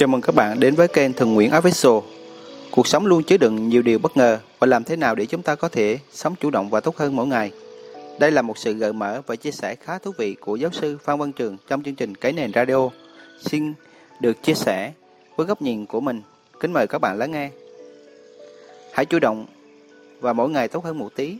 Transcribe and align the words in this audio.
Chào 0.00 0.06
mừng 0.06 0.20
các 0.20 0.34
bạn 0.34 0.60
đến 0.60 0.74
với 0.74 0.88
kênh 0.88 1.12
Thường 1.12 1.34
Nguyễn 1.34 1.50
Official. 1.50 2.02
Cuộc 2.70 2.86
sống 2.86 3.06
luôn 3.06 3.22
chứa 3.22 3.36
đựng 3.36 3.68
nhiều 3.68 3.82
điều 3.82 3.98
bất 3.98 4.16
ngờ 4.16 4.38
và 4.58 4.66
làm 4.66 4.84
thế 4.84 4.96
nào 4.96 5.14
để 5.14 5.26
chúng 5.26 5.42
ta 5.42 5.54
có 5.54 5.68
thể 5.68 5.98
sống 6.12 6.34
chủ 6.40 6.50
động 6.50 6.70
và 6.70 6.80
tốt 6.80 6.96
hơn 6.96 7.16
mỗi 7.16 7.26
ngày. 7.26 7.50
Đây 8.18 8.30
là 8.30 8.42
một 8.42 8.58
sự 8.58 8.72
gợi 8.72 8.92
mở 8.92 9.22
và 9.26 9.36
chia 9.36 9.50
sẻ 9.50 9.74
khá 9.74 9.98
thú 9.98 10.12
vị 10.18 10.34
của 10.40 10.56
giáo 10.56 10.70
sư 10.72 10.98
Phan 11.04 11.18
Văn 11.18 11.32
Trường 11.32 11.56
trong 11.68 11.82
chương 11.82 11.94
trình 11.94 12.14
Cái 12.14 12.32
Nền 12.32 12.52
Radio. 12.52 12.88
Xin 13.40 13.72
được 14.20 14.42
chia 14.42 14.54
sẻ 14.54 14.92
với 15.36 15.46
góc 15.46 15.62
nhìn 15.62 15.86
của 15.86 16.00
mình. 16.00 16.22
Kính 16.60 16.72
mời 16.72 16.86
các 16.86 16.98
bạn 16.98 17.18
lắng 17.18 17.32
nghe. 17.32 17.50
Hãy 18.92 19.06
chủ 19.06 19.18
động 19.18 19.46
và 20.20 20.32
mỗi 20.32 20.50
ngày 20.50 20.68
tốt 20.68 20.84
hơn 20.84 20.98
một 20.98 21.14
tí 21.16 21.36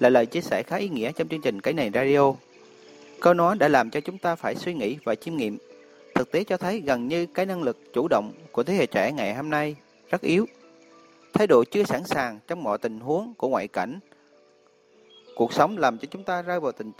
là 0.00 0.08
lời 0.08 0.26
chia 0.26 0.40
sẻ 0.40 0.62
khá 0.62 0.76
ý 0.76 0.88
nghĩa 0.88 1.12
trong 1.12 1.28
chương 1.28 1.40
trình 1.40 1.60
Cái 1.60 1.74
Nền 1.74 1.92
Radio. 1.92 2.32
Câu 3.20 3.34
nói 3.34 3.56
đã 3.58 3.68
làm 3.68 3.90
cho 3.90 4.00
chúng 4.00 4.18
ta 4.18 4.36
phải 4.36 4.54
suy 4.54 4.74
nghĩ 4.74 4.96
và 5.04 5.14
chiêm 5.14 5.36
nghiệm 5.36 5.58
Thực 6.14 6.32
tế 6.32 6.44
cho 6.44 6.56
thấy 6.56 6.80
gần 6.80 7.08
như 7.08 7.26
cái 7.26 7.46
năng 7.46 7.62
lực 7.62 7.92
chủ 7.92 8.08
động 8.08 8.32
của 8.52 8.62
thế 8.62 8.74
hệ 8.74 8.86
trẻ 8.86 9.12
ngày 9.12 9.34
hôm 9.34 9.50
nay 9.50 9.76
rất 10.10 10.20
yếu. 10.20 10.46
Thái 11.32 11.46
độ 11.46 11.64
chưa 11.64 11.84
sẵn 11.84 12.04
sàng 12.04 12.38
trong 12.46 12.62
mọi 12.62 12.78
tình 12.78 13.00
huống 13.00 13.34
của 13.34 13.48
ngoại 13.48 13.68
cảnh. 13.68 13.98
Cuộc 15.36 15.52
sống 15.52 15.78
làm 15.78 15.98
cho 15.98 16.08
chúng 16.10 16.24
ta 16.24 16.42
rơi 16.42 16.60
vào 16.60 16.72
tình 16.72 16.92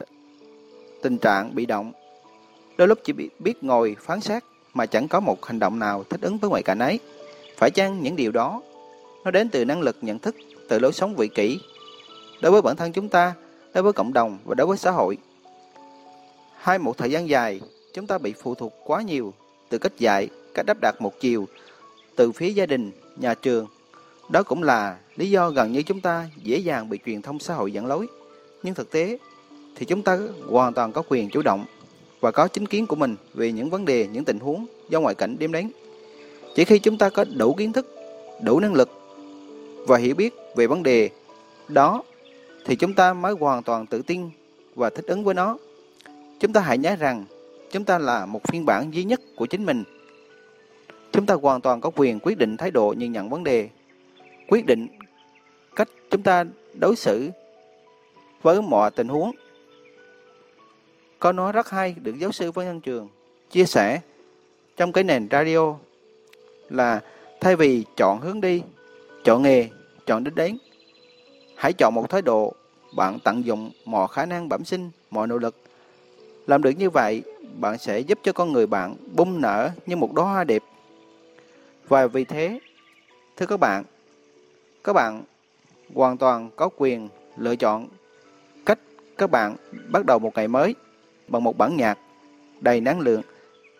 tình 1.02 1.18
trạng 1.18 1.54
bị 1.54 1.66
động. 1.66 1.92
Đôi 2.76 2.88
lúc 2.88 2.98
chỉ 3.04 3.12
biết 3.38 3.64
ngồi 3.64 3.96
phán 4.00 4.20
xét 4.20 4.42
mà 4.74 4.86
chẳng 4.86 5.08
có 5.08 5.20
một 5.20 5.46
hành 5.46 5.58
động 5.58 5.78
nào 5.78 6.04
thích 6.04 6.20
ứng 6.20 6.38
với 6.38 6.50
ngoại 6.50 6.62
cảnh 6.62 6.78
ấy. 6.78 6.98
Phải 7.56 7.70
chăng 7.70 8.02
những 8.02 8.16
điều 8.16 8.32
đó 8.32 8.62
nó 9.24 9.30
đến 9.30 9.48
từ 9.48 9.64
năng 9.64 9.80
lực 9.80 9.96
nhận 10.02 10.18
thức, 10.18 10.36
từ 10.68 10.78
lối 10.78 10.92
sống 10.92 11.14
vị 11.14 11.28
kỷ 11.28 11.60
đối 12.42 12.52
với 12.52 12.62
bản 12.62 12.76
thân 12.76 12.92
chúng 12.92 13.08
ta, 13.08 13.34
đối 13.74 13.82
với 13.82 13.92
cộng 13.92 14.12
đồng 14.12 14.38
và 14.44 14.54
đối 14.54 14.66
với 14.66 14.78
xã 14.78 14.90
hội. 14.90 15.18
Hai 16.56 16.78
một 16.78 16.98
thời 16.98 17.10
gian 17.10 17.28
dài 17.28 17.60
chúng 17.94 18.06
ta 18.06 18.18
bị 18.18 18.34
phụ 18.42 18.54
thuộc 18.54 18.72
quá 18.84 19.02
nhiều 19.02 19.32
từ 19.68 19.78
cách 19.78 19.92
dạy, 19.98 20.28
cách 20.54 20.66
đáp 20.66 20.80
đặt 20.80 21.00
một 21.00 21.20
chiều, 21.20 21.48
từ 22.16 22.32
phía 22.32 22.48
gia 22.48 22.66
đình, 22.66 22.90
nhà 23.16 23.34
trường. 23.34 23.66
Đó 24.28 24.42
cũng 24.42 24.62
là 24.62 24.98
lý 25.16 25.30
do 25.30 25.50
gần 25.50 25.72
như 25.72 25.82
chúng 25.82 26.00
ta 26.00 26.28
dễ 26.42 26.58
dàng 26.58 26.88
bị 26.88 26.98
truyền 27.06 27.22
thông 27.22 27.38
xã 27.38 27.54
hội 27.54 27.72
dẫn 27.72 27.86
lối. 27.86 28.06
Nhưng 28.62 28.74
thực 28.74 28.90
tế 28.90 29.18
thì 29.76 29.86
chúng 29.86 30.02
ta 30.02 30.18
hoàn 30.48 30.74
toàn 30.74 30.92
có 30.92 31.02
quyền 31.08 31.30
chủ 31.30 31.42
động 31.42 31.64
và 32.20 32.30
có 32.30 32.48
chính 32.48 32.66
kiến 32.66 32.86
của 32.86 32.96
mình 32.96 33.16
về 33.34 33.52
những 33.52 33.70
vấn 33.70 33.84
đề, 33.84 34.06
những 34.12 34.24
tình 34.24 34.38
huống 34.38 34.66
do 34.88 35.00
ngoại 35.00 35.14
cảnh 35.14 35.36
đem 35.38 35.52
đến. 35.52 35.70
Chỉ 36.54 36.64
khi 36.64 36.78
chúng 36.78 36.98
ta 36.98 37.10
có 37.10 37.24
đủ 37.24 37.54
kiến 37.54 37.72
thức, 37.72 37.94
đủ 38.42 38.60
năng 38.60 38.74
lực 38.74 38.90
và 39.86 39.98
hiểu 39.98 40.14
biết 40.14 40.34
về 40.56 40.66
vấn 40.66 40.82
đề 40.82 41.10
đó 41.68 42.02
thì 42.64 42.76
chúng 42.76 42.94
ta 42.94 43.14
mới 43.14 43.32
hoàn 43.32 43.62
toàn 43.62 43.86
tự 43.86 44.02
tin 44.02 44.30
và 44.74 44.90
thích 44.90 45.04
ứng 45.06 45.24
với 45.24 45.34
nó. 45.34 45.56
Chúng 46.40 46.52
ta 46.52 46.60
hãy 46.60 46.78
nhớ 46.78 46.96
rằng 46.96 47.24
Chúng 47.74 47.84
ta 47.84 47.98
là 47.98 48.26
một 48.26 48.40
phiên 48.44 48.66
bản 48.66 48.94
duy 48.94 49.04
nhất 49.04 49.20
của 49.36 49.46
chính 49.46 49.66
mình. 49.66 49.84
Chúng 51.12 51.26
ta 51.26 51.34
hoàn 51.34 51.60
toàn 51.60 51.80
có 51.80 51.90
quyền 51.96 52.18
quyết 52.20 52.38
định 52.38 52.56
thái 52.56 52.70
độ 52.70 52.94
nhìn 52.98 53.12
nhận 53.12 53.28
vấn 53.28 53.44
đề, 53.44 53.68
quyết 54.48 54.66
định 54.66 54.86
cách 55.76 55.88
chúng 56.10 56.22
ta 56.22 56.44
đối 56.80 56.96
xử 56.96 57.30
với 58.42 58.62
mọi 58.62 58.90
tình 58.90 59.08
huống. 59.08 59.30
Có 61.18 61.32
nói 61.32 61.52
rất 61.52 61.70
hay 61.70 61.94
được 62.02 62.18
giáo 62.18 62.32
sư 62.32 62.50
Văn 62.50 62.66
Nhân 62.66 62.80
Trường 62.80 63.08
chia 63.50 63.64
sẻ 63.64 64.00
trong 64.76 64.92
cái 64.92 65.04
nền 65.04 65.28
radio 65.30 65.74
là 66.70 67.00
thay 67.40 67.56
vì 67.56 67.84
chọn 67.96 68.20
hướng 68.20 68.40
đi, 68.40 68.62
chọn 69.24 69.42
nghề, 69.42 69.68
chọn 70.06 70.24
đích 70.24 70.34
đến, 70.34 70.58
hãy 71.56 71.72
chọn 71.72 71.94
một 71.94 72.10
thái 72.10 72.22
độ 72.22 72.54
bạn 72.96 73.18
tận 73.24 73.44
dụng 73.44 73.70
mọi 73.84 74.08
khả 74.12 74.26
năng 74.26 74.48
bẩm 74.48 74.64
sinh, 74.64 74.90
mọi 75.10 75.26
nỗ 75.26 75.38
lực. 75.38 75.56
Làm 76.46 76.62
được 76.62 76.70
như 76.70 76.90
vậy, 76.90 77.22
bạn 77.60 77.78
sẽ 77.78 77.98
giúp 78.00 78.18
cho 78.22 78.32
con 78.32 78.52
người 78.52 78.66
bạn 78.66 78.96
bung 79.12 79.40
nở 79.40 79.70
như 79.86 79.96
một 79.96 80.12
đóa 80.12 80.24
hoa 80.24 80.44
đẹp. 80.44 80.62
Và 81.88 82.06
vì 82.06 82.24
thế, 82.24 82.60
thưa 83.36 83.46
các 83.46 83.60
bạn, 83.60 83.84
các 84.84 84.92
bạn 84.92 85.22
hoàn 85.94 86.16
toàn 86.16 86.50
có 86.56 86.68
quyền 86.76 87.08
lựa 87.36 87.56
chọn 87.56 87.88
cách 88.66 88.78
các 89.18 89.30
bạn 89.30 89.56
bắt 89.92 90.04
đầu 90.06 90.18
một 90.18 90.34
ngày 90.34 90.48
mới 90.48 90.74
bằng 91.28 91.44
một 91.44 91.58
bản 91.58 91.76
nhạc 91.76 91.98
đầy 92.60 92.80
năng 92.80 93.00
lượng, 93.00 93.22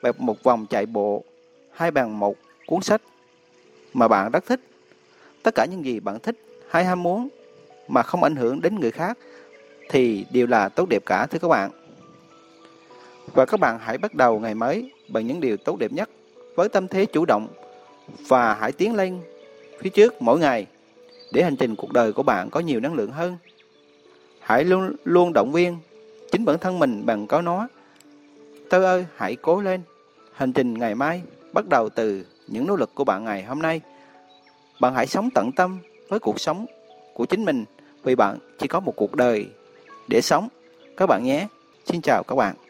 bằng 0.03 0.13
một 0.19 0.43
vòng 0.43 0.67
chạy 0.71 0.87
bộ 0.87 1.25
hay 1.73 1.91
bằng 1.91 2.19
một 2.19 2.37
cuốn 2.67 2.83
sách 2.83 3.03
mà 3.95 4.09
bạn 4.09 4.31
rất 4.31 4.47
thích. 4.47 4.61
Tất 5.43 5.55
cả 5.55 5.65
những 5.65 5.85
gì 5.85 6.01
bạn 6.01 6.19
thích 6.21 6.37
hay 6.69 6.85
ham 6.85 7.03
muốn 7.03 7.29
mà 7.89 8.03
không 8.03 8.23
ảnh 8.23 8.37
hưởng 8.37 8.61
đến 8.61 8.81
người 8.81 8.91
khác 8.91 9.19
thì 9.91 10.27
đều 10.31 10.47
là 10.47 10.69
tốt 10.69 10.89
đẹp 10.89 11.03
cả 11.07 11.27
thưa 11.27 11.39
các 11.39 11.49
bạn. 11.49 11.71
Và 13.33 13.47
các 13.47 13.61
bạn 13.61 13.79
hãy 13.81 13.99
bắt 13.99 14.15
đầu 14.15 14.41
ngày 14.41 14.55
mới 14.55 14.91
bằng 15.09 15.27
những 15.27 15.41
điều 15.41 15.57
tốt 15.57 15.79
đẹp 15.79 15.93
nhất 15.93 16.11
với 16.57 16.69
tâm 16.69 16.89
thế 16.89 17.07
chủ 17.07 17.25
động 17.25 17.49
và 18.29 18.55
hãy 18.55 18.73
tiến 18.73 18.95
lên 18.95 19.21
phía 19.81 19.91
trước 19.91 20.23
mỗi 20.23 20.39
ngày 20.39 20.67
để 21.33 21.43
hành 21.43 21.57
trình 21.57 21.77
cuộc 21.77 21.93
đời 21.93 22.13
của 22.13 22.23
bạn 22.23 22.51
có 22.51 22.61
nhiều 22.61 22.81
năng 22.81 22.95
lượng 22.95 23.11
hơn. 23.11 23.37
Hãy 24.41 24.65
luôn 24.65 24.97
luôn 25.05 25.33
động 25.33 25.53
viên 25.53 25.77
chính 26.33 26.45
bản 26.45 26.59
thân 26.59 26.79
mình 26.79 27.03
bằng 27.07 27.27
câu 27.27 27.43
nói 27.43 27.67
Tôi 28.71 28.85
ơi, 28.85 29.07
hãy 29.17 29.37
cố 29.37 29.61
lên. 29.61 29.81
Hành 30.33 30.53
trình 30.53 30.75
ngày 30.75 30.95
mai 30.95 31.23
bắt 31.53 31.69
đầu 31.69 31.89
từ 31.89 32.27
những 32.47 32.67
nỗ 32.67 32.77
lực 32.77 32.91
của 32.95 33.05
bạn 33.05 33.25
ngày 33.25 33.43
hôm 33.43 33.63
nay. 33.63 33.81
Bạn 34.81 34.95
hãy 34.95 35.07
sống 35.07 35.31
tận 35.35 35.53
tâm 35.53 35.79
với 36.09 36.19
cuộc 36.19 36.41
sống 36.41 36.67
của 37.15 37.27
chính 37.27 37.45
mình 37.45 37.65
vì 38.03 38.15
bạn 38.15 38.39
chỉ 38.59 38.69
có 38.69 38.81
một 38.81 38.93
cuộc 38.97 39.15
đời 39.15 39.47
để 40.09 40.21
sống. 40.21 40.49
Các 40.97 41.07
bạn 41.07 41.25
nhé. 41.25 41.49
Xin 41.87 42.01
chào 42.01 42.23
các 42.23 42.35
bạn. 42.35 42.64